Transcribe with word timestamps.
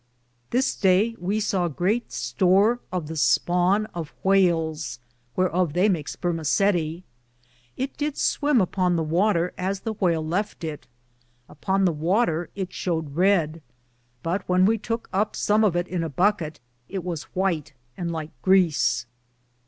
This 0.49 0.75
day 0.75 1.15
we 1.19 1.39
saw 1.39 1.67
greate 1.67 2.11
store 2.11 2.79
of 2.91 3.05
the 3.07 3.15
spane 3.15 3.43
(spawn) 3.43 3.85
of 3.93 4.15
whales, 4.23 4.97
whearof 5.37 5.73
they 5.73 5.89
make 5.89 6.07
spermacetie; 6.07 7.03
it 7.77 7.97
did 7.97 8.15
swym 8.15 8.63
upon 8.63 8.95
the 8.95 9.03
water 9.03 9.53
as 9.59 9.81
the 9.81 9.93
whale 9.93 10.23
lefte 10.25 10.63
it: 10.63 10.87
upon 11.47 11.85
the 11.85 11.93
water 11.93 12.49
it 12.55 12.73
showed 12.73 13.15
reed; 13.15 13.61
but 14.23 14.41
when 14.49 14.65
we 14.65 14.79
touke 14.79 15.07
upe 15.13 15.35
som 15.35 15.63
of 15.63 15.75
it 15.75 15.87
in 15.87 16.03
a 16.03 16.09
buckete, 16.09 16.59
it 16.89 17.03
was 17.03 17.25
whyte, 17.35 17.73
and 17.95 18.09
like 18.11 18.31
grease. 18.41 19.05